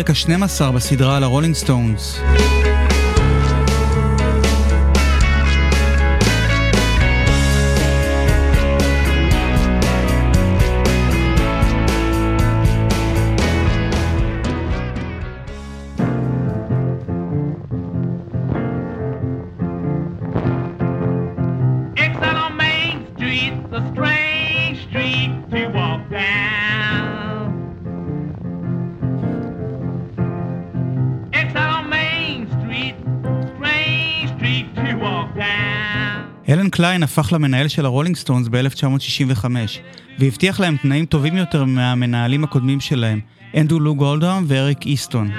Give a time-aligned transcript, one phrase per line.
[0.00, 2.20] לפרק ה-12 בסדרה על הרולינג סטונס.
[37.00, 39.44] קליין הפך למנהל של הרולינג סטונס ב-1965,
[40.18, 43.20] והבטיח להם תנאים טובים יותר מהמנהלים הקודמים שלהם,
[43.56, 45.30] אנדרו לוג אולדהאם ואריק איסטון.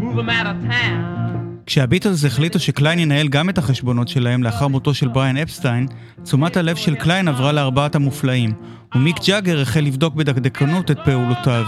[0.00, 1.23] Move.
[1.66, 5.86] כשהביטלס החליטו שקליין ינהל גם את החשבונות שלהם לאחר מותו של בריאן אפשטיין,
[6.22, 8.52] תשומת הלב של קליין עברה לארבעת המופלאים,
[8.94, 11.64] ומיק ג'אגר החל לבדוק בדקדקנות את פעולותיו.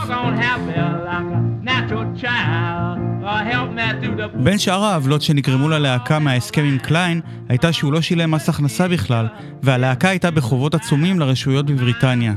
[4.35, 9.27] בין שאר העוולות שנגרמו ללהקה מההסכם עם קליין, הייתה שהוא לא שילם מס הכנסה בכלל,
[9.63, 12.33] והלהקה הייתה בחובות עצומים לרשויות בבריטניה.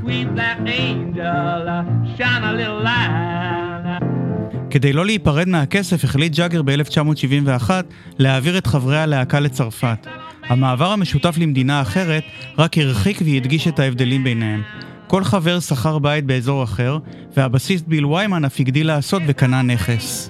[4.69, 7.69] כדי לא להיפרד מהכסף, החליט ג'אגר ב-1971
[8.17, 10.07] להעביר את חברי הלהקה לצרפת.
[10.43, 12.23] המעבר המשותף למדינה אחרת
[12.57, 14.61] רק הרחיק והדגיש את ההבדלים ביניהם.
[15.07, 16.97] כל חבר שכר בית באזור אחר,
[17.37, 20.29] והבסיסט ביל ויימן אף הגדיל לעשות וקנה נכס.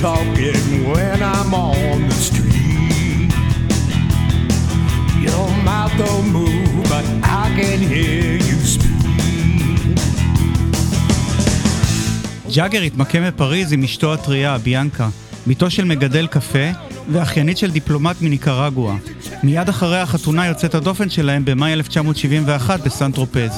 [0.00, 3.32] Talking when I'm on the street.
[5.26, 7.04] Your mouth don't move, but
[7.42, 8.88] I can hear you speak.
[12.54, 15.08] ג'אגר התמקם בפריז עם אשתו הטריה, ביאנקה,
[15.46, 16.68] בתו של מגדל קפה
[17.12, 18.96] ואחיינית של דיפלומט מניקרגואה.
[19.42, 23.50] מיד אחרי החתונה יוצאת הדופן שלהם במאי 1971 בסן טרופז.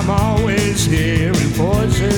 [0.00, 2.17] I'm always hearing voices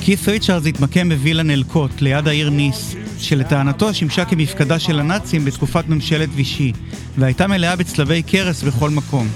[0.00, 6.28] כית' ריצ'רדס התמקם בווילה נלקוט, ליד העיר ניס, שלטענתו שימשה כמפקדה של הנאצים בתקופת ממשלת
[6.34, 6.72] וישי,
[7.18, 9.28] והייתה מלאה בצלבי קרס בכל מקום.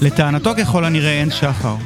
[0.00, 1.76] לטענתו ככל הנראה אין שחר.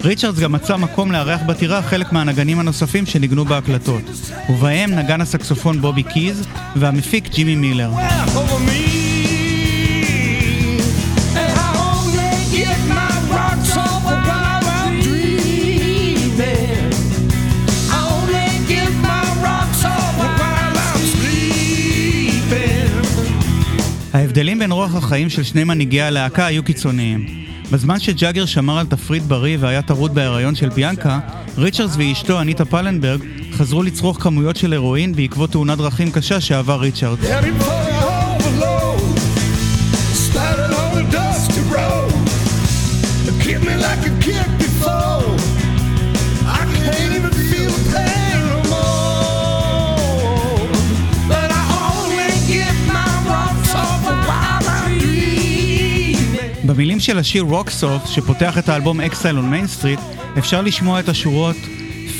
[0.00, 4.02] ריצ'רדס גם מצא מקום לארח בטירה חלק מהנגנים הנוספים שניגנו בהקלטות,
[4.48, 7.90] ובהם נגן הסקסופון בובי קיז והמפיק ג'ימי מילר.
[8.34, 8.81] over
[24.12, 27.26] ההבדלים בין רוח החיים של שני מנהיגי הלהקה היו קיצוניים.
[27.72, 31.18] בזמן שג'אגר שמר על תפריט בריא והיה טרוד בהיריון של ביאנקה,
[31.58, 33.20] ריצ'רדס ואשתו, אניטה פלנברג,
[33.52, 37.26] חזרו לצרוך כמויות של הרואין בעקבות תאונת דרכים קשה שעבר ריצ'רדס.
[56.74, 60.00] במילים של השיר Rocks Off, שפותח את האלבום Exile on Main Street,
[60.38, 61.56] אפשר לשמוע את השורות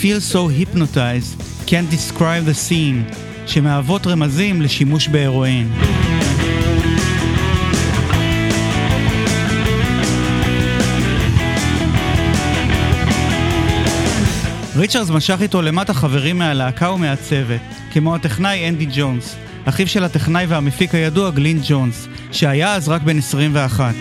[0.00, 3.14] Feel so hypnotized, can't describe the scene,
[3.46, 5.72] שמהוות רמזים לשימוש בהרואין.
[14.76, 17.60] ריצ'רדס משך איתו למטה חברים מהלהקה ומהצוות,
[17.92, 23.18] כמו הטכנאי אנדי ג'ונס, אחיו של הטכנאי והמפיק הידוע גלין ג'ונס, שהיה אז רק בן
[23.18, 23.94] 21.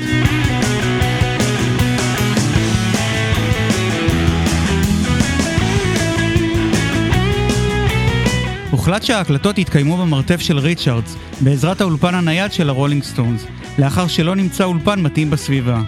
[8.82, 13.46] הוחלט שההקלטות יתקיימו במרתף של ריצ'רדס, בעזרת האולפן הנייד של הרולינג סטונס,
[13.80, 15.82] לאחר שלא נמצא אולפן מתאים בסביבה.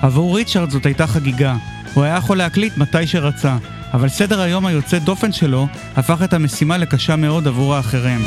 [0.00, 1.56] עבור ריצ'רדס זאת הייתה חגיגה,
[1.94, 3.56] הוא היה יכול להקליט מתי שרצה,
[3.94, 8.20] אבל סדר היום היוצא דופן שלו הפך את המשימה לקשה מאוד עבור האחרים.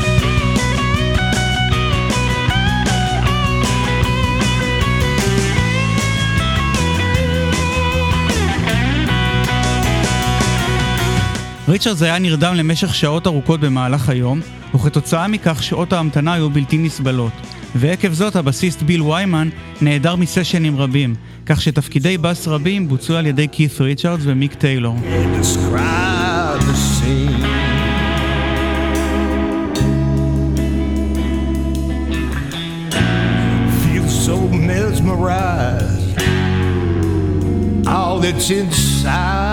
[11.69, 14.39] ריצ'רדס היה נרדם למשך שעות ארוכות במהלך היום,
[14.75, 17.31] וכתוצאה מכך שעות ההמתנה היו בלתי נסבלות.
[17.75, 19.49] ועקב זאת הבסיסט ביל ויימן
[19.81, 21.15] נעדר מסשנים רבים,
[21.45, 24.95] כך שתפקידי בס רבים בוצעו על ידי כית' ריצ'רדס ומיק טיילור.
[34.67, 36.17] mesmerized.
[37.87, 39.46] All that's inside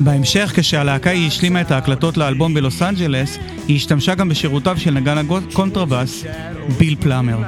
[0.00, 5.18] בהמשך, כשהלהקה היא השלימה את ההקלטות לאלבום בלוס אנג'לס, היא השתמשה גם בשירותיו של נגן
[5.18, 6.24] הקונטרבאס,
[6.78, 7.38] ביל פלאמר.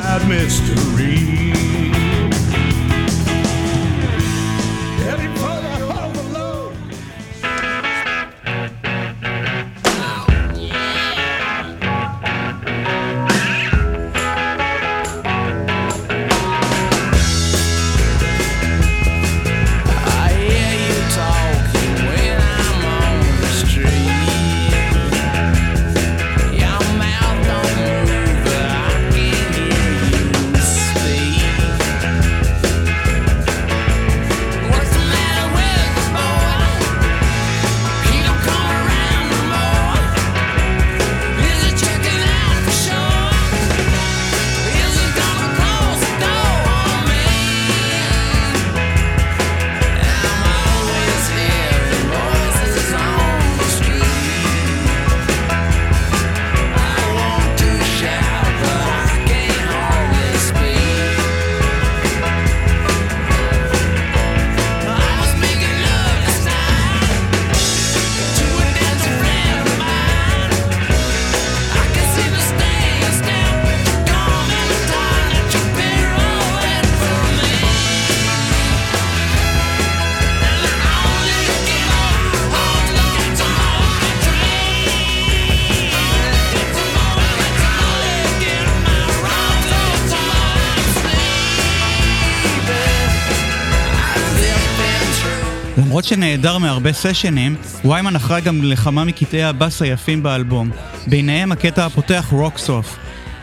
[96.09, 100.71] שנעדר מהרבה סשנים, ויימן אחראי גם לכמה מקטעי הבאס היפים באלבום,
[101.07, 102.97] ביניהם הקטע הפותח Rocks Off.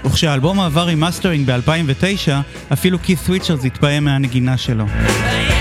[0.06, 2.32] וכשהאלבום עבר רימאסטרינג ב-2009,
[2.74, 4.86] אפילו כית' ריצ'רדס התפעם מהנגינה שלו.
[4.86, 5.55] It's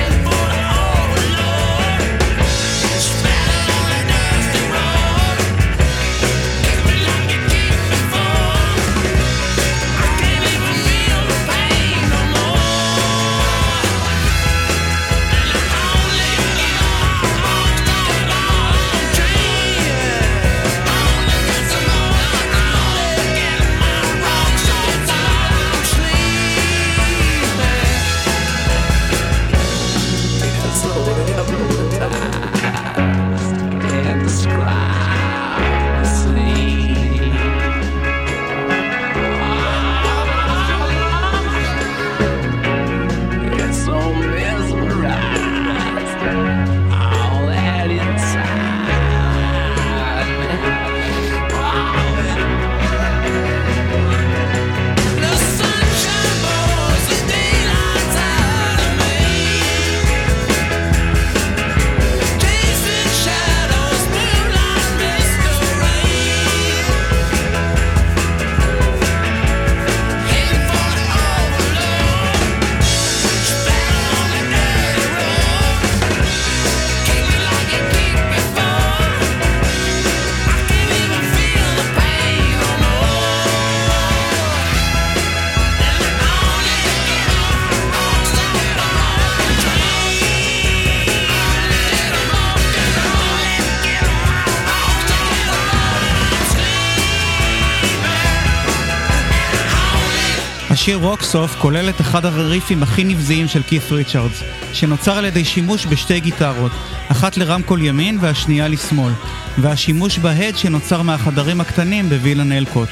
[100.74, 105.86] השיר רוקסוף כולל את אחד הריפים הכי נבזיים של כית' ריצ'רדס, שנוצר על ידי שימוש
[105.86, 106.72] בשתי גיטרות,
[107.08, 109.12] אחת לרמקול ימין והשנייה לשמאל,
[109.58, 112.88] והשימוש בהד שנוצר מהחדרים הקטנים בווילן אלקוט.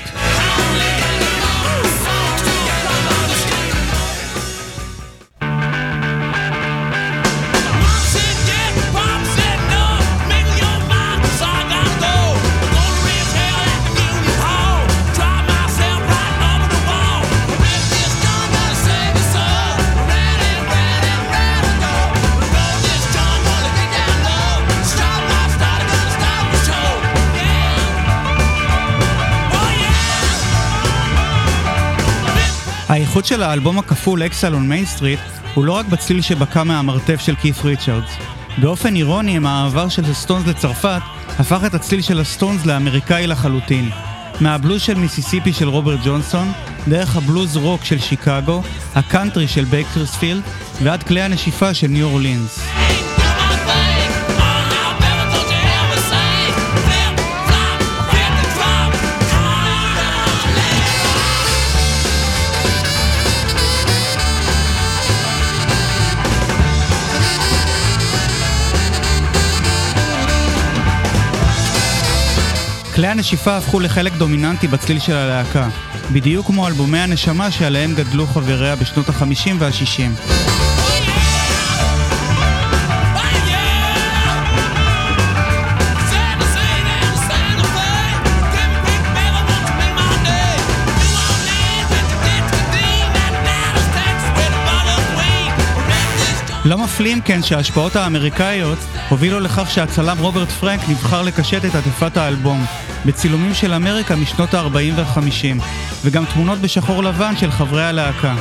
[32.93, 34.85] הייחוד של האלבום הכפול Exile on Main
[35.55, 38.11] הוא לא רק בצליל שבקע מהמרתף של כית' ריצ'רדס.
[38.59, 41.01] באופן אירוני, המעבר של הסטונס לצרפת
[41.39, 43.91] הפך את הצליל של הסטונס לאמריקאי לחלוטין.
[44.41, 46.53] מהבלוז של מיסיסיפי של רוברט ג'ונסון,
[46.89, 48.63] דרך הבלוז רוק של שיקגו,
[48.95, 50.43] הקאנטרי של בייקרספילד,
[50.83, 52.61] ועד כלי הנשיפה של ניו אורלינס.
[72.95, 75.69] כלי הנשיפה הפכו לחלק דומיננטי בצליל של הלהקה,
[76.13, 80.82] בדיוק כמו אלבומי הנשמה שעליהם גדלו חבריה בשנות ה-50 וה-60.
[96.73, 102.17] לא מפליא אם כן שההשפעות האמריקאיות הובילו לכך שהצלם רוברט פרנק נבחר לקשט את עטיפת
[102.17, 102.64] האלבום
[103.07, 105.62] בצילומים של אמריקה משנות ה-40 וה-50
[106.05, 108.35] וגם תמונות בשחור לבן של חברי הלהקה.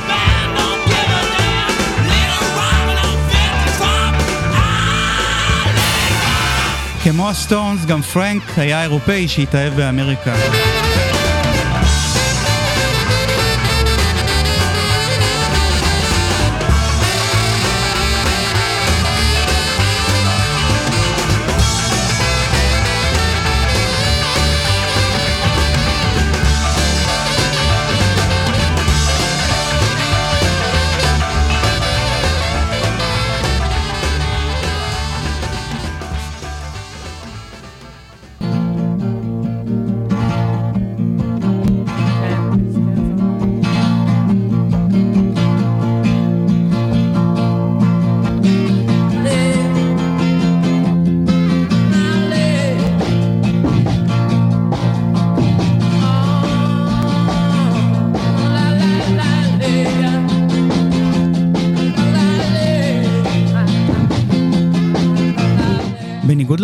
[7.04, 10.34] כמו הסטונס, גם פרנק היה אירופאי שהתאהב באמריקה.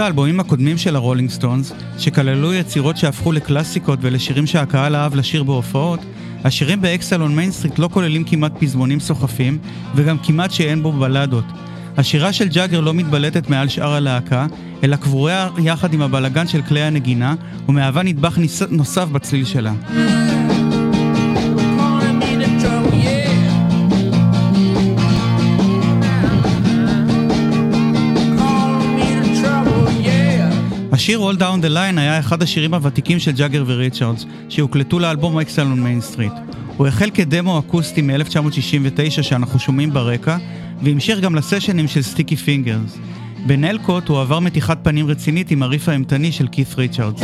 [0.08, 6.00] בניגוד לאלבומים הקודמים של הרולינג סטונס, שכללו יצירות שהפכו לקלאסיקות ולשירים שהקהל אהב לשיר בהופעות,
[6.44, 9.58] השירים ב Exile on Main Street לא כוללים כמעט פזמונים סוחפים,
[9.94, 11.44] וגם כמעט שאין בו בלדות.
[11.96, 14.46] השירה של ג'אגר לא מתבלטת מעל שאר הלהקה,
[14.84, 17.34] אלא קבורה יחד עם הבלגן של כלי הנגינה,
[17.68, 18.38] ומהווה נדבך.
[18.70, 19.72] נוסף בצליל שלה.
[30.98, 35.62] השיר All Down the Line היה אחד השירים הוותיקים של ג'אגר וריצ'רדס, שהוקלטו לאלבום Exile
[35.62, 36.32] on Main Street.
[36.76, 40.36] הוא החל כדמו אקוסטי מ-1969 שאנחנו שומעים ברקע,
[40.82, 42.98] והמשיך גם לסשנים של Sticky Fingers.
[43.46, 47.22] בנלקוט הוא עבר מתיחת פנים רצינית עם הריף האימתני של כית' ריצ'רדס.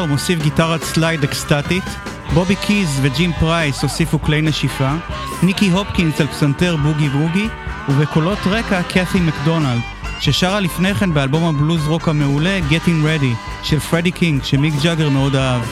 [0.00, 1.84] טיילור מוסיף גיטרת סלייד אקסטטית,
[2.34, 4.90] בובי קיז וג'ים פרייס הוסיפו כלי נשיפה,
[5.42, 7.48] ניקי הופקינס על פסנתר בוגי ווגי,
[7.88, 9.80] ובקולות רקע קת'י מקדונלד,
[10.20, 15.36] ששרה לפני כן באלבום הבלוז רוק המעולה Getting Ready של פרדי קינג, שמיק ג'אגר מאוד
[15.36, 15.62] אהב.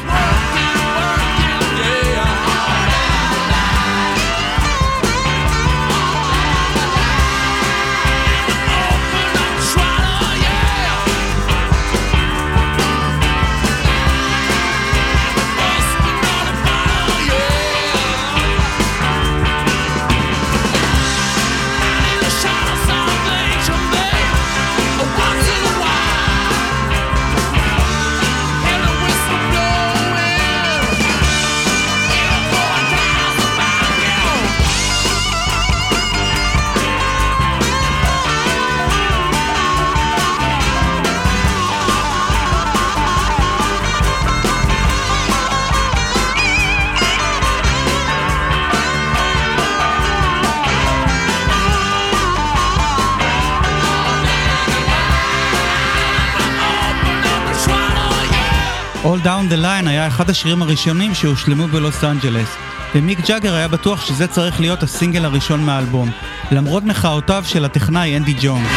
[59.19, 62.49] All Down the Line היה אחד השירים הראשונים שהושלמו בלוס אנג'לס,
[62.95, 66.11] ומיק ג'אגר היה בטוח שזה צריך להיות הסינגל הראשון מהאלבום,
[66.51, 68.69] למרות מחאותיו של הטכנאי אנדי ג'ונס.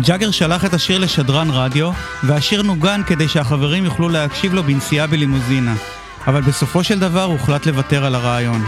[0.00, 1.90] ג'אגר שלח את השיר לשדרן רדיו,
[2.22, 5.74] והשיר נוגן כדי שהחברים יוכלו להקשיב לו בנסיעה בלימוזינה.
[6.26, 8.62] אבל בסופו של דבר הוחלט לוותר על הרעיון.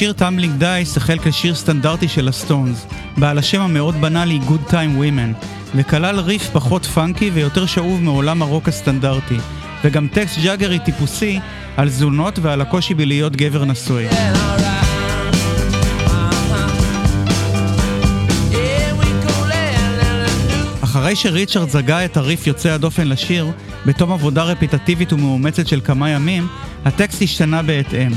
[0.00, 2.86] השיר Tumbling Dice החל כשיר סטנדרטי של הסטונס,
[3.16, 8.68] בעל השם המאוד בנאלי Good Time Women, וכלל ריף פחות פאנקי ויותר שאוב מעולם הרוק
[8.68, 9.36] הסטנדרטי,
[9.84, 11.40] וגם טקסט ג'אגרי טיפוסי
[11.76, 14.06] על זונות ועל הקושי בלהיות גבר נשוי.
[20.84, 23.50] אחרי שריצ'רד הגה את הריף יוצא הדופן לשיר,
[23.86, 26.48] בתום עבודה רפיטטיבית ומאומצת של כמה ימים,
[26.84, 28.10] הטקסט השתנה בהתאם.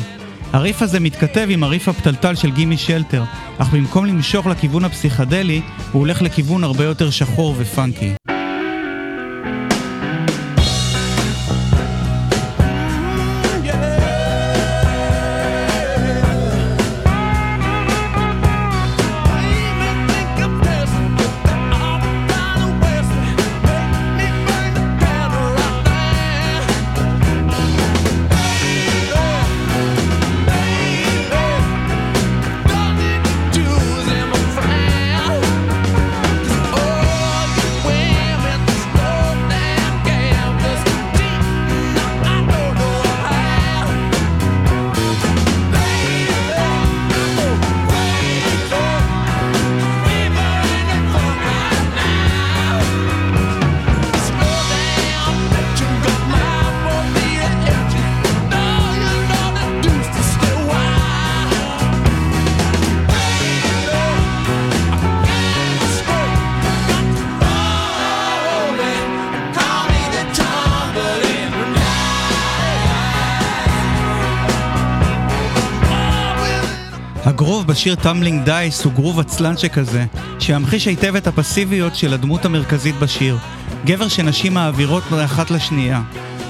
[0.54, 3.24] הריף הזה מתכתב עם הריף הפתלתל של גימי שלטר,
[3.58, 5.62] אך במקום למשוך לכיוון הפסיכדלי,
[5.92, 8.33] הוא הולך לכיוון הרבה יותר שחור ופאנקי.
[77.64, 80.06] הגרוב בשיר טמלינג דייס הוא גרוב עצלן שכזה,
[80.40, 83.38] שימחיש היטב את הפסיביות של הדמות המרכזית בשיר.
[83.86, 86.02] גבר שנשים מעבירות מאחת לשנייה.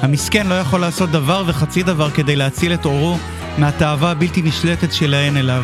[0.01, 3.17] המסכן לא יכול לעשות דבר וחצי דבר כדי להציל את עורו
[3.57, 5.63] מהתאווה הבלתי נשלטת שלהן אליו.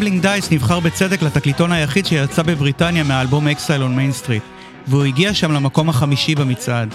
[0.00, 4.42] Tumbling Dice נבחר בצדק לתקליטון היחיד שיצא בבריטניה מהאלבום Exile on Main Street,
[4.86, 6.94] והוא הגיע שם למקום החמישי במצעד.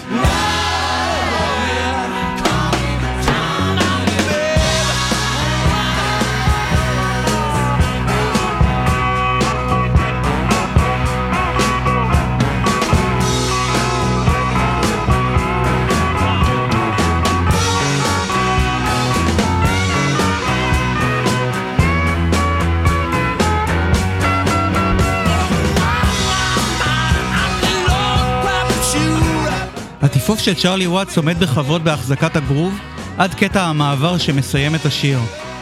[30.36, 32.78] הטיפוף של צ'רלי וואטס עומד בכבוד בהחזקת הגרוב
[33.18, 35.20] עד קטע המעבר שמסיים את השיר,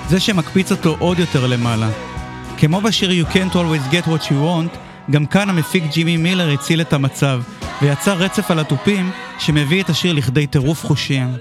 [0.09, 1.89] זה שמקפיץ אותו עוד יותר למעלה.
[2.57, 4.79] כמו בשיר You Can't Always Get What You Want,
[5.11, 7.43] גם כאן המפיק ג'ימי מילר הציל את המצב,
[7.83, 11.37] ויצר רצף על התופים שמביא את השיר לכדי טירוף חושים.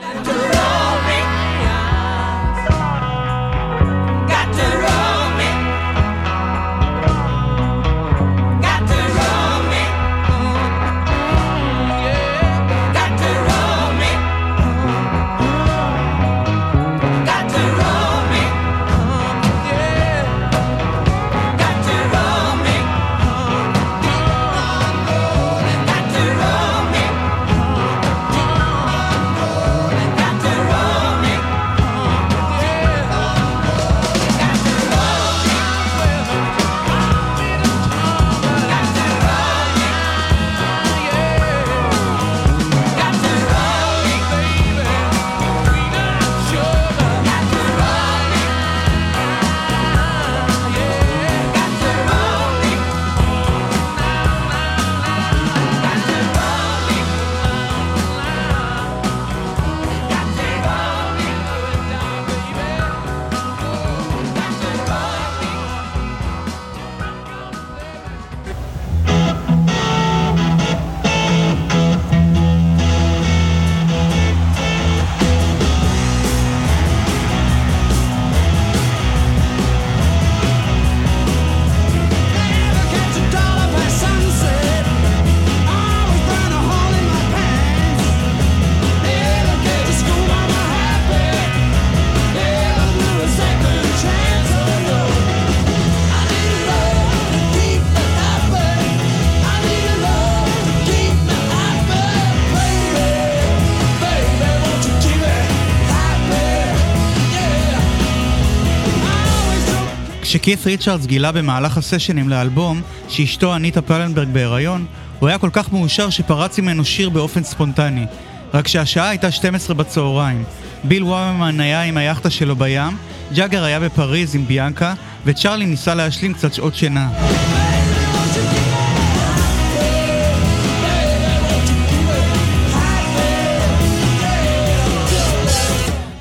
[110.34, 114.86] כשכית ריצ'רדס גילה במהלך הסשנים לאלבום שאשתו אניטה פלנברג בהיריון,
[115.20, 118.06] הוא היה כל כך מאושר שפרץ ממנו שיר באופן ספונטני.
[118.54, 120.44] רק שהשעה הייתה 12 בצהריים.
[120.84, 122.98] ביל וואמן היה עם היאכטה שלו בים,
[123.34, 124.94] ג'אגר היה בפריז עם ביאנקה,
[125.26, 127.10] וצ'רלי ניסה להשלים קצת שעות שינה.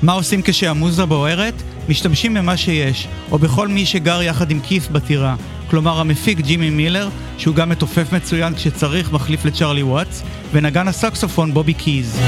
[0.01, 1.72] מה עושים כשהמוזה בוערת?
[1.89, 5.35] משתמשים במה שיש, או בכל מי שגר יחד עם קית' בטירה.
[5.69, 11.73] כלומר המפיק ג'ימי מילר, שהוא גם מתופף מצוין כשצריך, מחליף לצ'רלי וואטס, ונגן הסקסופון בובי
[11.73, 12.19] קיז.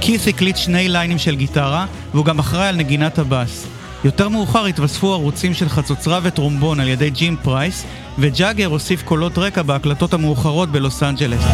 [0.00, 3.79] קית' הקליט שני ליינים של גיטרה, והוא גם אחראי על נגינת הבאס.
[4.04, 7.86] יותר מאוחר התווספו ערוצים של חצוצרה וטרומבון על ידי ג'ים פרייס,
[8.18, 11.44] וג'אגר הוסיף קולות רקע בהקלטות המאוחרות בלוס אנג'לס.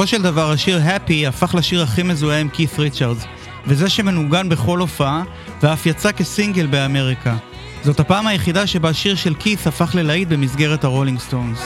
[0.00, 3.24] בסופו של דבר השיר Happy הפך לשיר הכי מזוהה עם קית' ריצ'רדס,
[3.66, 5.22] וזה שמנוגן בכל הופעה,
[5.62, 7.36] ואף יצא כסינגל באמריקה.
[7.84, 11.64] זאת הפעם היחידה שבה השיר של קית' הפך ללהיט במסגרת הרולינג סטונס.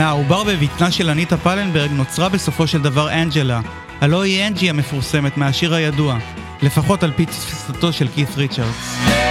[0.00, 3.60] מהעובר בבטנה של אניטה פלנברג נוצרה בסופו של דבר אנג'לה,
[4.00, 6.18] הלא היא אנג'י המפורסמת מהשיר הידוע,
[6.62, 9.29] לפחות על פי תפיסתו של כית ריצ'רדס.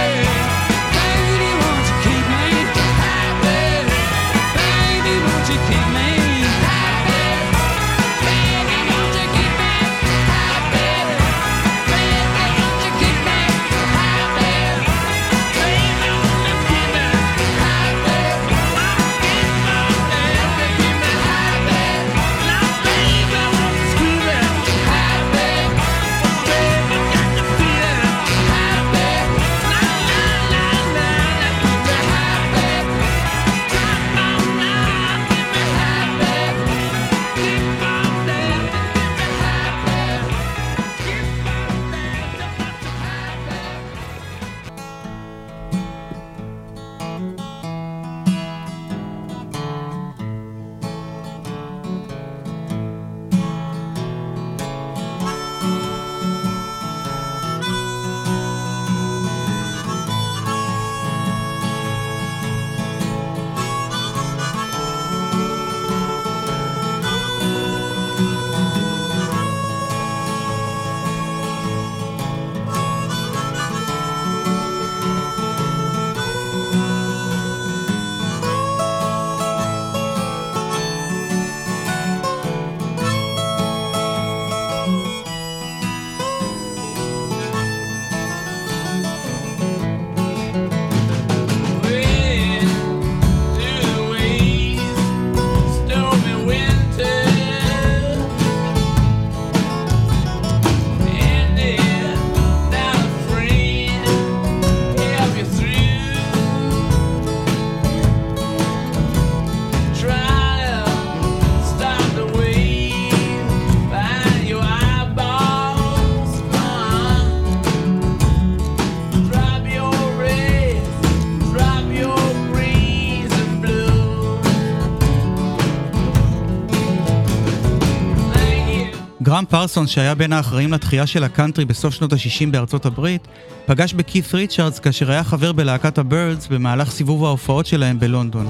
[129.50, 133.28] פרסונס, שהיה בין האחראים לתחייה של הקאנטרי בסוף שנות ה-60 בארצות הברית,
[133.66, 138.48] פגש בקית' ריצ'רדס כאשר היה חבר בלהקת הבירדס במהלך סיבוב ההופעות שלהם בלונדון.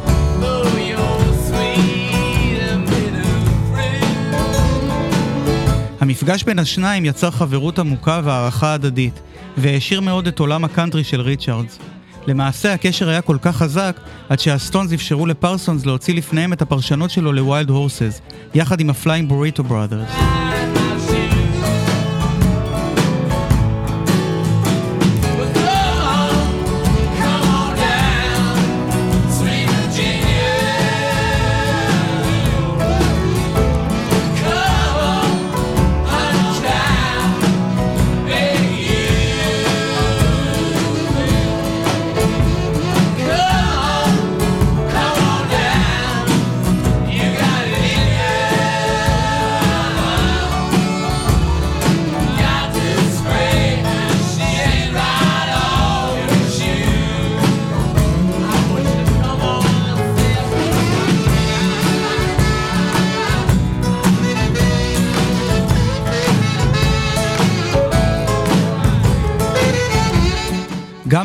[6.00, 9.20] המפגש בין השניים יצר חברות עמוקה והערכה הדדית,
[9.56, 11.78] והעשיר מאוד את עולם הקאנטרי של ריצ'רדס.
[12.26, 17.32] למעשה הקשר היה כל כך חזק, עד שהסטונס אפשרו לפרסונס להוציא לפניהם את הפרשנות שלו
[17.32, 18.20] ל Wild Horses,
[18.54, 20.49] יחד עם הפליינג בוריטו בראדרס.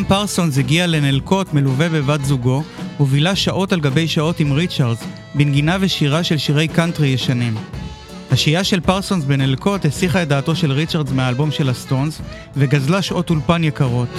[0.07, 2.63] פרסונס הגיע לנלקוט מלווה בבת זוגו,
[2.99, 5.03] ובילה שעות על גבי שעות עם ריצ'רדס,
[5.35, 7.55] בנגינה ושירה של שירי קאנטרי ישנים.
[8.31, 12.21] השהייה של פרסונס בנלקוט הסיחה את דעתו של ריצ'רדס מהאלבום של הסטונס,
[12.55, 14.09] וגזלה שעות אולפן יקרות.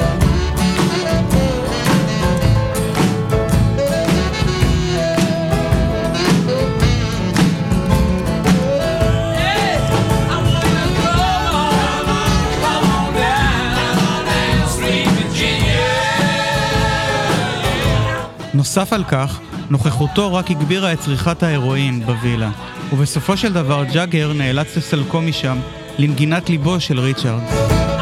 [18.79, 22.51] נוסף על כך, נוכחותו רק הגבירה את צריכת ההרואין בווילה,
[22.93, 25.59] ובסופו של דבר ג'אגר נאלץ לסלקו משם
[25.99, 27.96] לנגינת ליבו של ריצ'רד.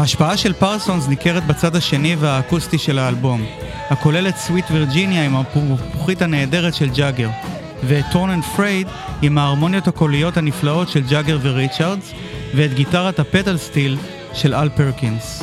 [0.00, 3.44] ההשפעה של פרסונס ניכרת בצד השני והאקוסטי של האלבום,
[3.90, 7.28] הכולל את Sweet Virginia עם המפוחית הנהדרת של ג'אגר,
[7.84, 8.86] ואת Torn and Frayed
[9.22, 12.12] עם ההרמוניות הקוליות הנפלאות של ג'אגר וריצ'רדס,
[12.54, 13.96] ואת גיטרת הפדל סטיל
[14.34, 15.42] של אל פרקינס.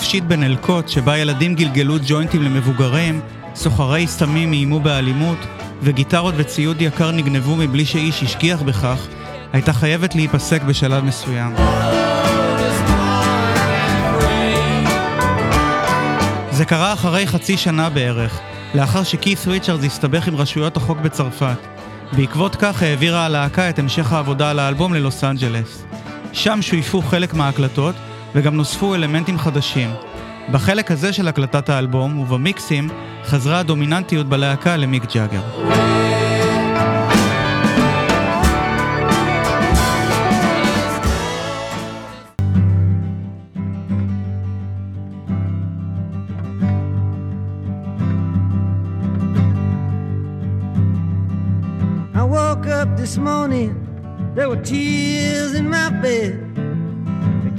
[0.00, 3.20] באווירה החופשית בנלקוט, שבה ילדים גלגלו ג'וינטים למבוגרים,
[3.54, 5.38] סוחרי סתמים איימו באלימות,
[5.82, 9.06] וגיטרות וציוד יקר נגנבו מבלי שאיש השגיח בכך,
[9.52, 11.54] הייתה חייבת להיפסק בשלב מסוים.
[16.50, 18.40] זה קרה אחרי חצי שנה בערך,
[18.74, 21.58] לאחר שכית' ריצ'רדס הסתבך עם רשויות החוק בצרפת.
[22.12, 25.84] בעקבות כך העבירה הלהקה את המשך העבודה על האלבום ללוס אנג'לס.
[26.32, 27.94] שם שויפו חלק מההקלטות,
[28.34, 29.90] וגם נוספו אלמנטים חדשים.
[30.52, 32.88] בחלק הזה של הקלטת האלבום ובמיקסים
[33.24, 35.40] חזרה הדומיננטיות בלהקה למיק ג'אגר.
[52.96, 53.70] This morning,
[54.36, 56.49] there were tears in my bed.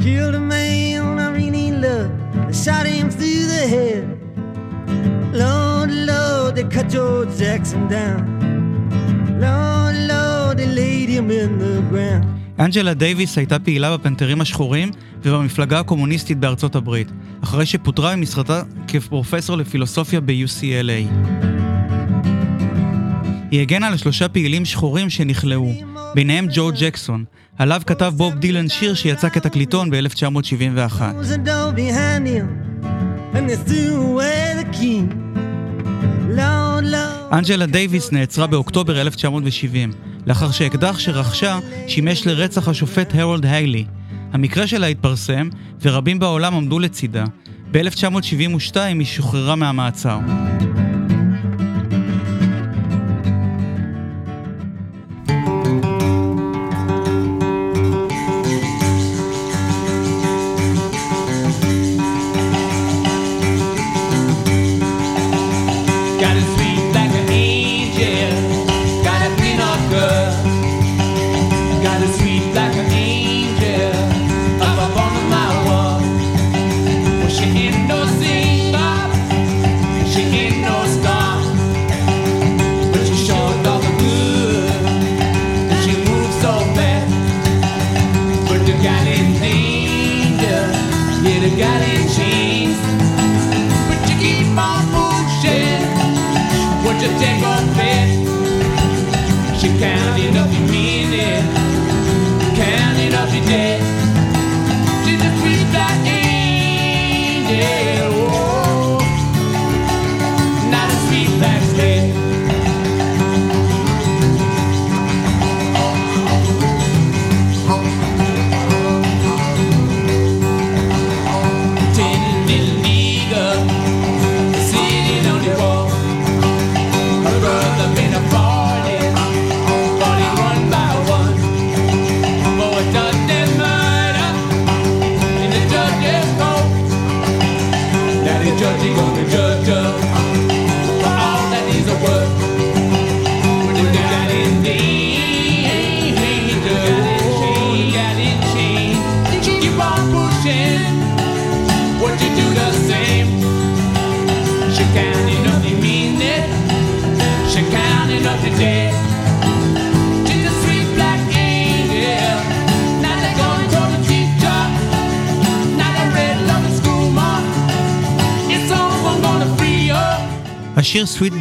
[0.03, 2.13] Killed a man I really loved,
[2.47, 4.03] they shot him through the head.
[5.43, 8.21] Lord, Lord, they cut George Jackson down.
[9.45, 12.25] Lord, Lord, they laid him in the ground.
[12.59, 14.91] אנג'לה דייוויס הייתה פעילה בפנתרים השחורים
[15.23, 17.11] ובמפלגה הקומוניסטית בארצות הברית,
[17.43, 21.11] אחרי שפוטרה ממשרתה כפרופסור לפילוסופיה ב-UCLA.
[23.51, 25.73] היא הגנה על שלושה פעילים שחורים שנכלאו,
[26.15, 27.25] ביניהם ג'ו ג'קסון,
[27.61, 30.99] עליו כתב בוב דילן שיר שיצא כתקליטון ב-1971.
[30.99, 32.47] Closed the door behind him,
[33.35, 35.01] and they threw away the key.
[36.29, 37.33] Lord, Lord.
[37.33, 39.91] אנג'לה דייוויס נעצרה באוקטובר 1970,
[40.27, 43.85] לאחר שאקדח שרכשה שימש לרצח השופט הרולד היילי.
[44.33, 45.49] המקרה שלה התפרסם,
[45.81, 47.23] ורבים בעולם עמדו לצידה.
[47.71, 50.19] ב-1972 היא שוחררה מהמעצר.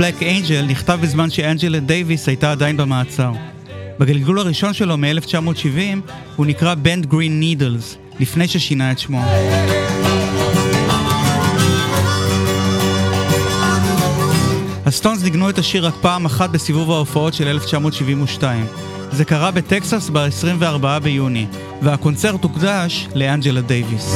[0.01, 3.33] Black Angel נכתב בזמן שאנג'לה דייוויס הייתה עדיין במעצר.
[3.99, 9.23] בגלגול הראשון שלו מ-1970 הוא נקרא Bent Green Needles, לפני ששינה את שמו.
[14.87, 18.67] הסטונס ניגנו את השיר רק פעם אחת בסיבוב ההופעות של 1972.
[19.13, 21.47] זה קרה בטקסס ב-24 ביוני,
[21.83, 24.15] והקונצרט הוקדש לאנג'לה דייוויס.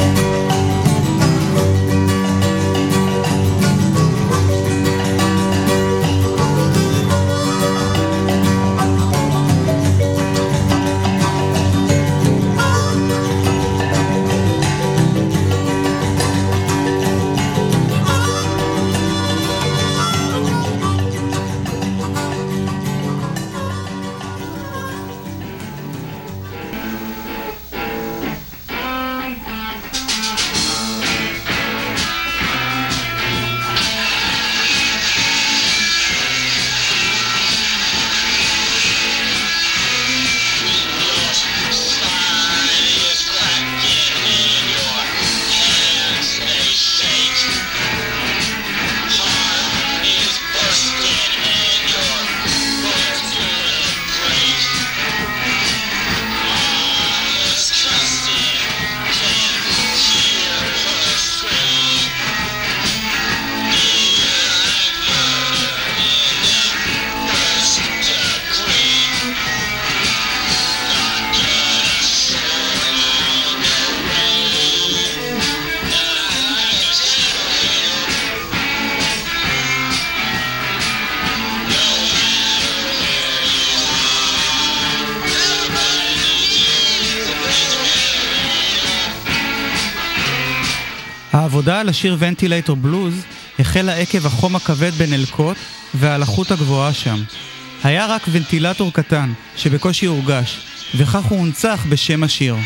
[92.05, 93.15] השיר Ventilator Blues
[93.59, 95.57] החלה עקב החום הכבד בנלקוט
[95.95, 97.23] והלחות הגבוהה שם.
[97.85, 100.59] היה רק ונטילטור קטן, שבקושי הורגש,
[100.95, 102.57] וכך הוא הונצח בשם השיר.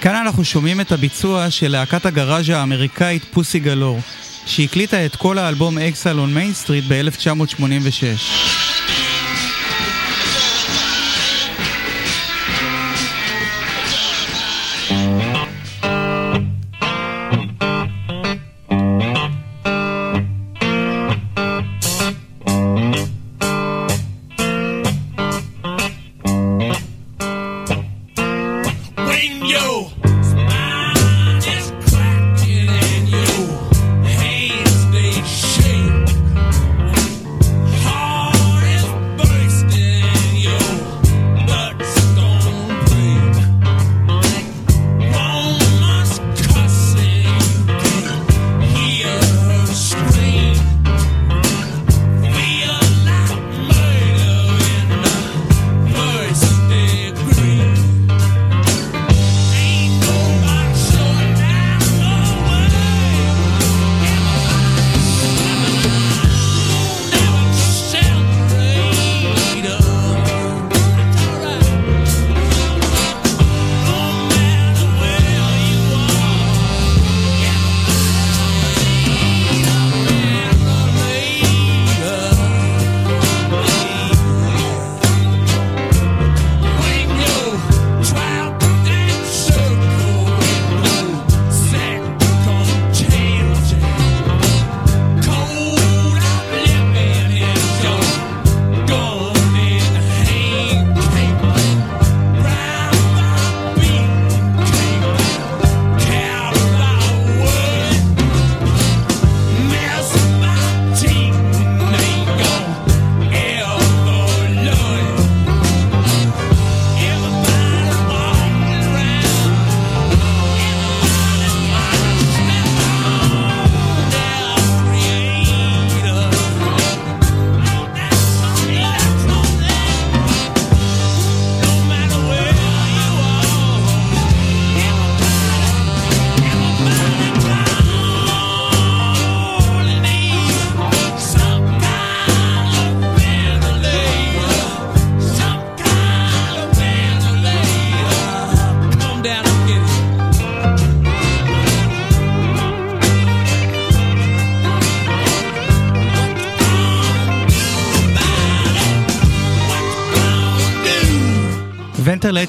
[0.00, 4.00] כאן אנחנו שומעים את הביצוע של להקת הגראז' האמריקאית פוסי גלור,
[4.46, 8.69] שהקליטה את כל האלבום Exile on Main Street ב-1986.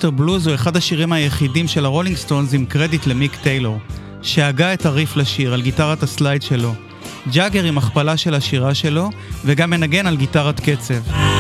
[0.04, 3.80] Ventilator Blues הוא אחד השירים היחידים של הרולינג סטונס עם קרדיט למיק טיילור,
[4.22, 6.74] שהגה את הריף לשיר על גיטרת הסלייד שלו.
[7.34, 9.10] ג'אגר עם הכפלה של השירה שלו,
[9.46, 11.31] וגם מנגן על גיטרת קצב.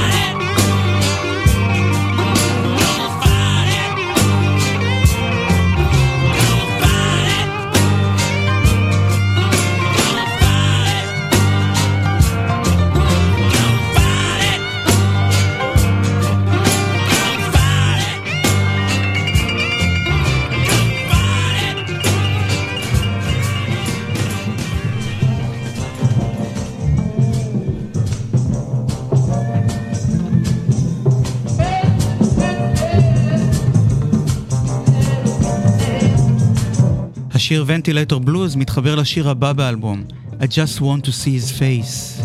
[37.52, 40.04] השיר ונטילטור בלוז מתחבר לשיר הבא באלבום,
[40.39, 42.24] I just want to see his face.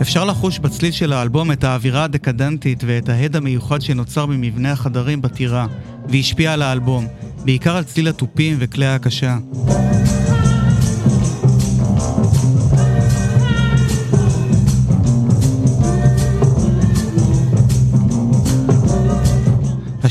[0.00, 5.66] אפשר לחוש בצליל של האלבום את האווירה הדקדנטית ואת ההד המיוחד שנוצר במבנה החדרים בטירה,
[6.08, 7.06] והשפיע על האלבום,
[7.44, 9.36] בעיקר על צליל התופים וכלי ההקשה.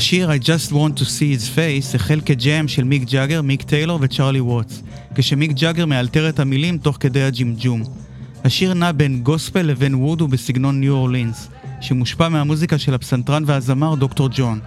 [0.00, 3.98] השיר I Just Want to See His Face החל כג'אם של מיק ג'אגר, מיק טיילור
[4.02, 4.82] וצ'רלי ווטס,
[5.14, 7.82] כשמיק ג'אגר מאלתר את המילים תוך כדי הג'מג'ום.
[8.44, 11.48] השיר נע בין גוספל לבין וודו בסגנון ניו אורלינס,
[11.80, 14.60] שמושפע מהמוזיקה של הפסנתרן והזמר דוקטור ג'ון.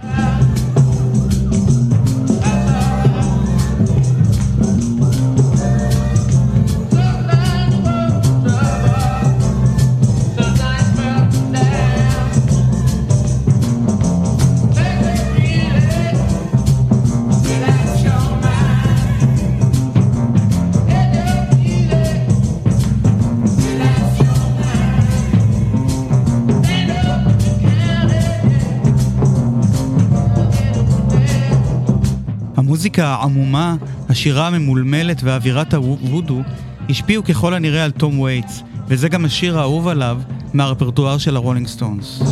[32.98, 33.76] המוזיקה העמומה,
[34.08, 36.42] השירה הממולמלת ואווירת הוודו
[36.90, 40.20] השפיעו ככל הנראה על תום וייטס, וזה גם השיר האהוב עליו
[40.52, 42.22] מהרפרטואר של הרולינג סטונס.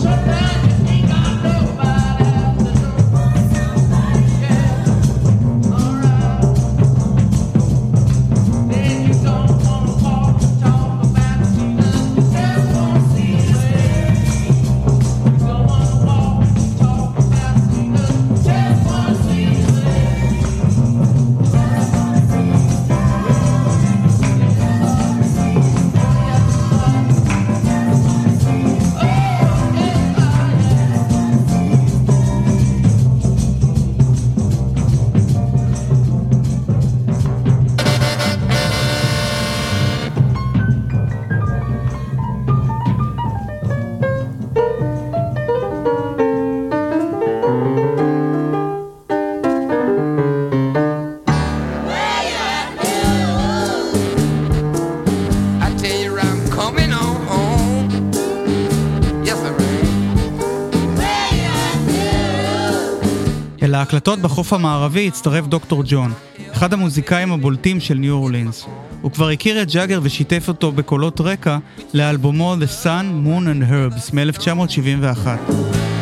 [63.93, 66.13] להקלטות בחוף המערבי הצטרף דוקטור ג'ון,
[66.53, 68.65] אחד המוזיקאים הבולטים של ניו אורלינס.
[69.03, 71.59] הוא כבר הכיר את ג'אגר ושיתף אותו בקולות רקע
[71.95, 75.27] לאלבומו The Sun, Moon and Herbs מ-1971.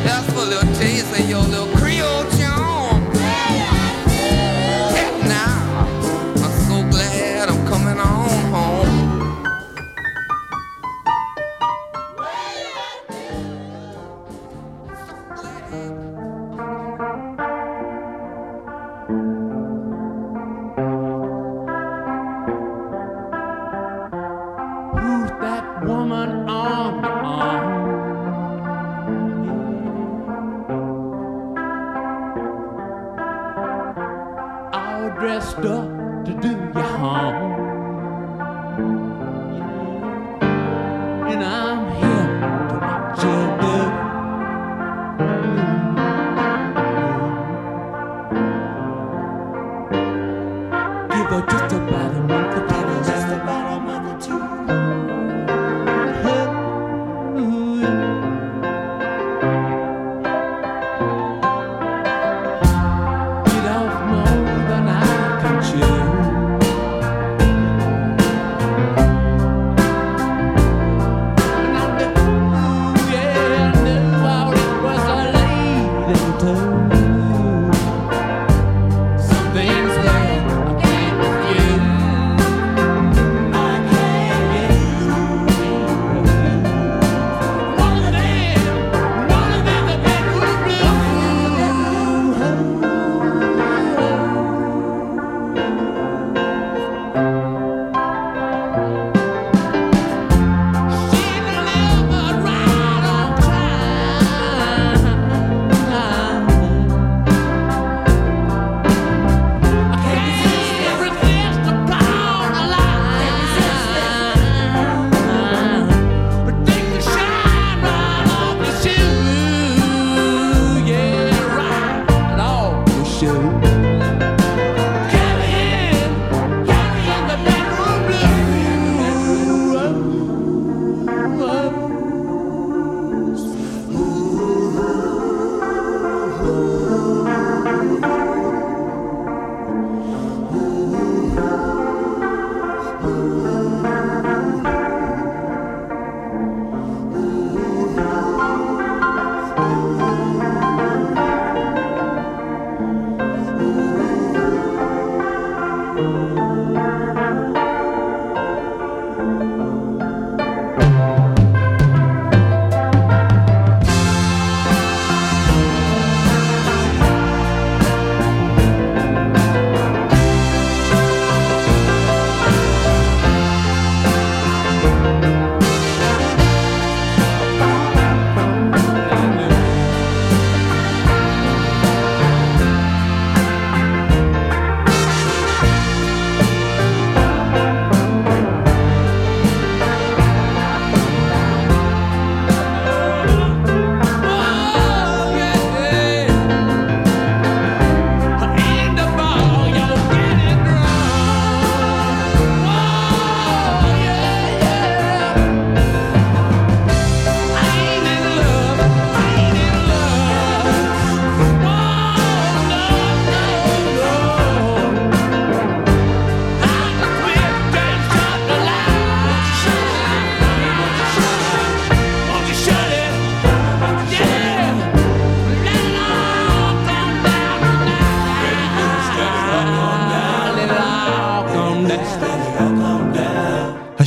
[0.06, 1.79] Yeah,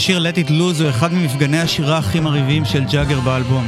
[0.04, 3.68] השיר Let It Lose הוא אחד ממפגני השירה הכי מרהיבים של ג'אגר באלבום.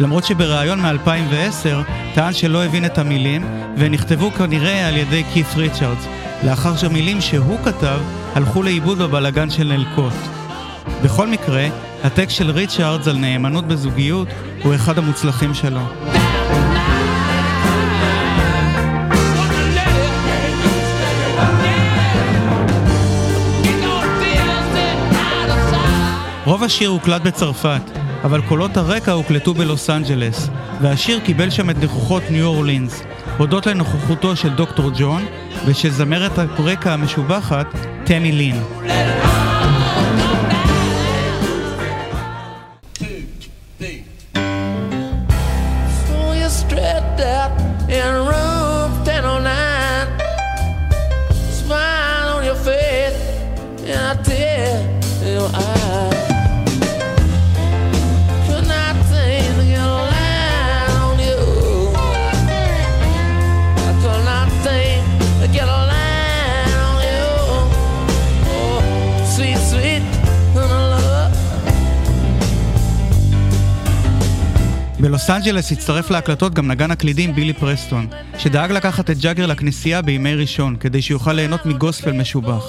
[0.00, 6.06] למרות שבריאיון מ-2010 טען שלא הבין את המילים, והן נכתבו כנראה על ידי כית ריצ'רדס,
[6.44, 8.00] לאחר שהמילים שהוא כתב
[8.34, 10.12] הלכו לאיבוד בבלגן של נלקוט.
[11.02, 11.68] בכל מקרה,
[12.04, 14.28] הטקסט של ריצ'רדס על נאמנות בזוגיות
[14.62, 15.82] הוא אחד המוצלחים שלו.
[26.44, 27.82] רוב השיר הוקלט בצרפת,
[28.24, 30.48] אבל קולות הרקע הוקלטו בלוס אנג'לס,
[30.80, 33.02] והשיר קיבל שם את נכוחות ניו אורלינס,
[33.38, 35.24] הודות לנוכחותו של דוקטור ג'ון
[35.66, 37.66] ושל זמרת הרקע המשובחת,
[38.04, 38.62] טמי לין.
[75.24, 78.06] בלוס אנג'לס הצטרף להקלטות גם נגן הקלידים בילי פרסטון,
[78.38, 82.64] שדאג לקחת את ג'אגר לכנסייה בימי ראשון, כדי שיוכל ליהנות מגוספל משובח.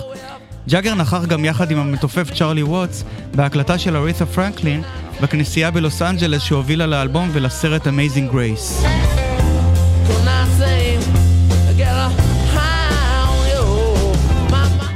[0.70, 3.04] ג'אגר נכח גם יחד עם המתופף צ'ארלי ווטס
[3.36, 4.84] בהקלטה של ארית'ה פרנקלין
[5.22, 7.88] בכנסייה בלוס אנג'לס שהובילה לאלבום ולסרט.
[7.88, 8.56] My, my.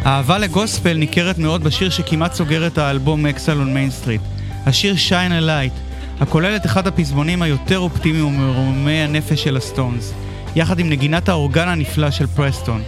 [0.03, 4.21] האהבה לגוספל ניכרת מאוד בשיר שכמעט סוגר את האלבום Exile on Main Street,
[4.65, 5.88] השיר Shine a Light,
[6.19, 10.13] הכולל את אחד הפזמונים היותר אופטימיים ומרוממי הנפש של הסטונס,
[10.55, 12.83] יחד עם נגינת האורגן הנפלא של פרסטון.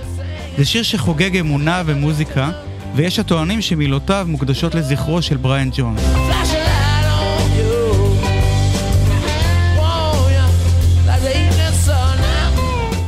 [0.57, 2.49] זה שיר שחוגג אמונה ומוזיקה,
[2.95, 6.01] ויש הטוענים שמילותיו מוקדשות לזכרו של בריאן ג'ונס.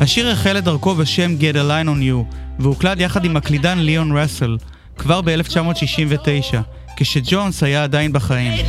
[0.02, 4.18] השיר החל את דרכו בשם Get a Line on You, והוקלד יחד עם הקלידן ליאון
[4.18, 4.58] רסל,
[4.98, 6.56] כבר ב-1969,
[6.96, 8.66] כשג'ונס היה עדיין בחיים.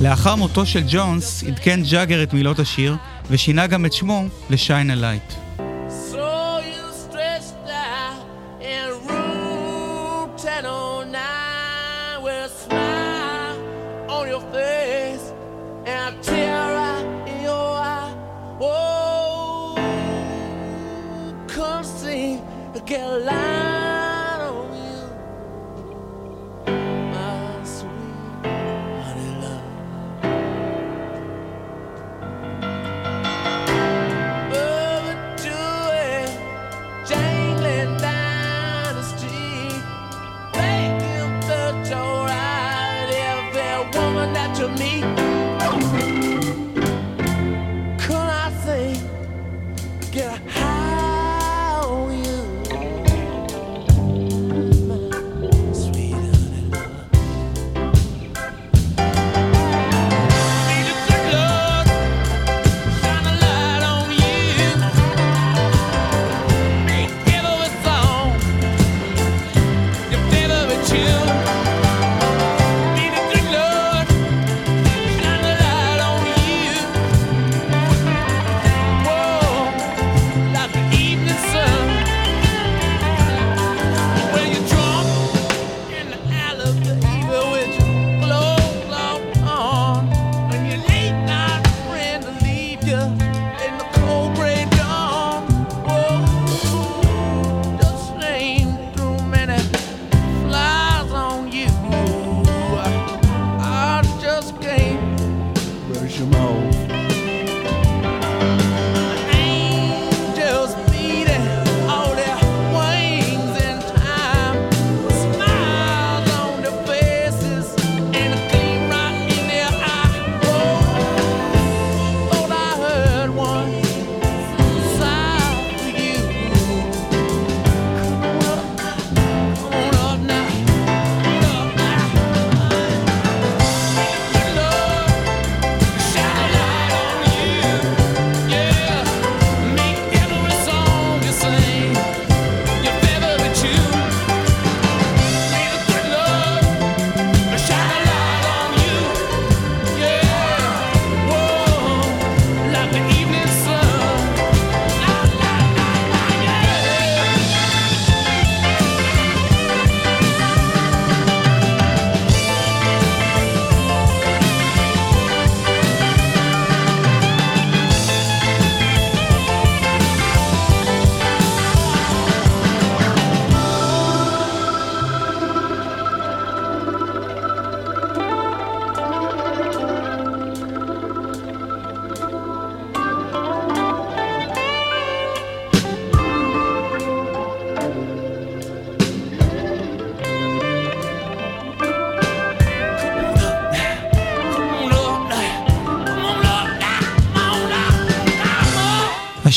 [0.00, 2.96] לאחר מותו של ג'ונס, עדכן ג'אגר את מילות השיר,
[3.30, 5.39] ושינה גם את שמו ל-Shine a Light.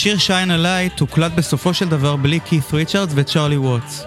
[0.03, 4.05] השיר Shine a Light הוקלט בסופו של דבר בלי כית' ריצ'רדס וצ'רלי ווטס.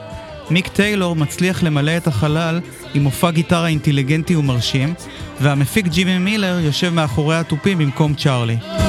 [0.51, 2.61] מיק טיילור מצליח למלא את החלל
[2.95, 4.95] עם מופע גיטרה אינטליגנטי ומרשים,
[5.41, 8.86] והמפיק ג'ימי מילר יושב מאחורי התופים במקום צ'רלי.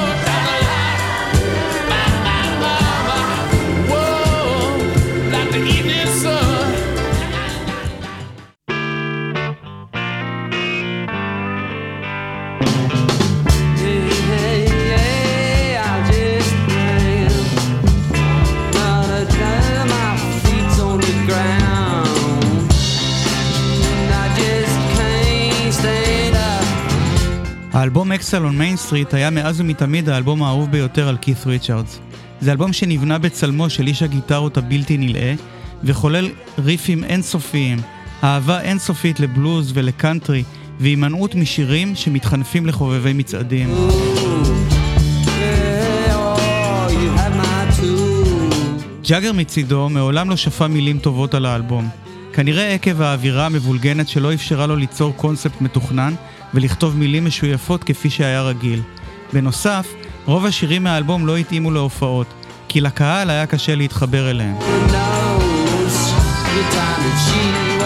[28.17, 31.99] Exile on Main Street היה מאז ומתמיד האלבום האהוב ביותר על קית' ריצ'רדס.
[32.41, 35.33] זה אלבום שנבנה בצלמו של איש הגיטרות הבלתי נלאה,
[35.83, 37.77] וכולל ריפים אינסופיים,
[38.23, 40.43] אהבה אינסופית לבלוז ולקאנטרי,
[40.79, 43.69] והימנעות משירים שמתחנפים לחובבי מצעדים.
[43.69, 44.17] Oh.
[49.09, 51.89] ג'אגר מצידו מעולם לא שפע מילים טובות על האלבום.
[52.33, 56.13] כנראה עקב האווירה המבולגנת שלא אפשרה לו ליצור קונספט מתוכנן
[56.53, 58.81] ולכתוב מילים משויפות כפי שהיה רגיל.
[59.33, 59.87] בנוסף,
[60.25, 62.27] רוב השירים מהאלבום לא התאימו להופעות,
[62.67, 64.55] כי לקהל היה קשה להתחבר אליהם.
[65.87, 67.76] knows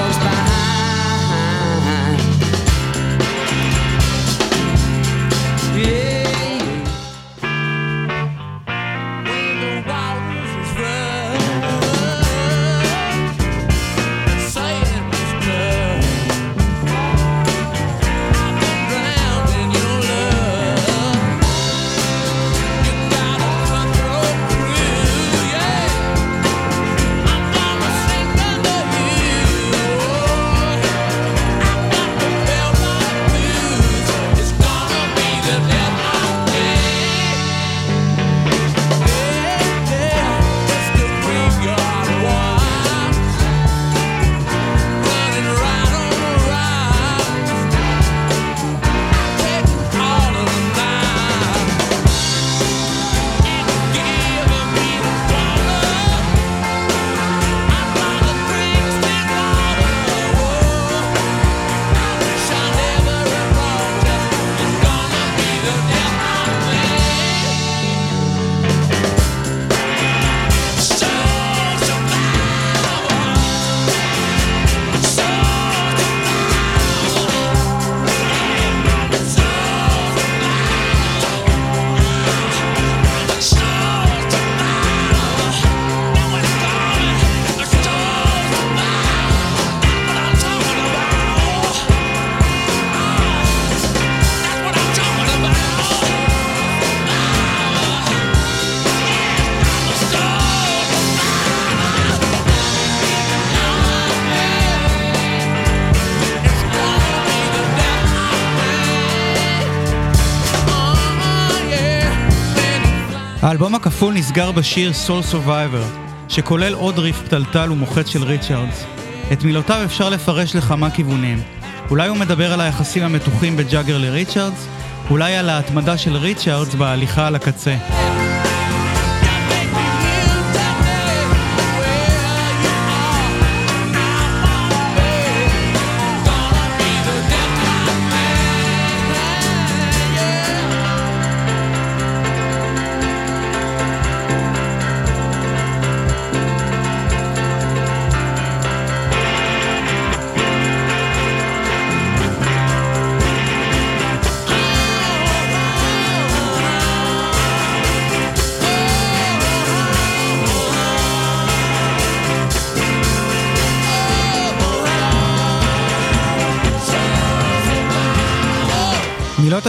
[113.52, 118.86] האלבום הכפול נסגר בשיר Soul Survivor, שכולל עוד ריף פתלתל ומוחץ של ריצ'רדס.
[119.34, 121.42] את מילותיו אפשר לפרש לכמה כיוונים.
[121.90, 124.68] אולי הוא מדבר על היחסים המתוחים בין ג'אגר לריצ'רדס,
[125.10, 127.76] אולי על ההתמדה של ריצ'רדס בהליכה על הקצה.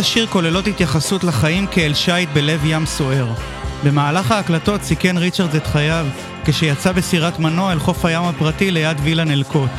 [0.02, 3.32] השיר כוללות התייחסות לחיים כאל שיט בלב ים סוער.
[3.84, 6.06] במהלך ההקלטות סיכן ריצ'רדס את חייו
[6.44, 9.70] כשיצא בסירת מנוע אל חוף הים הפרטי ליד וילן אלקוט,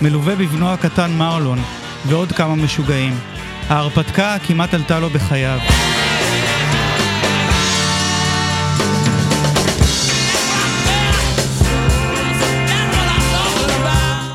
[0.00, 1.58] מלווה בבנו הקטן מרלון
[2.06, 3.18] ועוד כמה משוגעים.
[3.68, 5.58] ההרפתקה כמעט עלתה לו בחייו.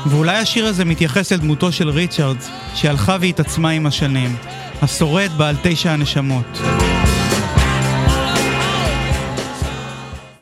[0.06, 4.36] ואולי השיר הזה מתייחס אל דמותו של ריצ'רדס, שהלכה והתעצמה עם השנים.
[4.82, 6.73] השורד בעל תשע הנשמות.